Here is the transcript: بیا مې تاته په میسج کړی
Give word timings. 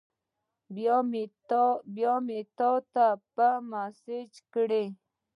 بیا 1.95 2.05
مې 2.27 2.41
تاته 2.57 3.07
په 3.33 3.47
میسج 3.69 4.31
کړی 4.53 4.85